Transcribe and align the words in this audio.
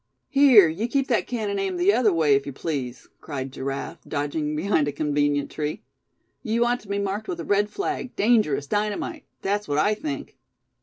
"Here, 0.29 0.67
you 0.67 0.87
keep 0.87 1.07
that 1.09 1.27
cannon 1.27 1.59
aimed 1.59 1.77
the 1.79 1.93
other 1.93 2.11
way, 2.11 2.33
if 2.33 2.47
you 2.47 2.53
please!" 2.53 3.07
cried 3.19 3.51
Giraffe, 3.51 4.01
dodging 4.07 4.55
behind 4.55 4.87
a 4.87 4.91
convenient 4.91 5.51
tree. 5.51 5.83
"You 6.41 6.65
ought 6.65 6.79
to 6.79 6.87
be 6.87 6.97
marked 6.97 7.27
with 7.27 7.39
a 7.39 7.45
red 7.45 7.69
flag 7.69 8.15
'dangerous 8.15 8.65
dynamite!' 8.65 9.25
that's 9.43 9.67
what 9.67 9.77
I 9.77 9.93
think!" 9.93 10.39